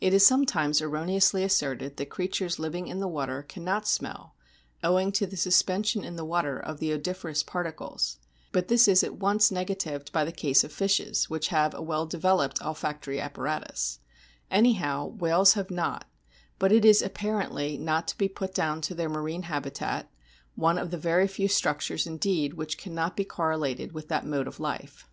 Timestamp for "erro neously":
0.82-1.44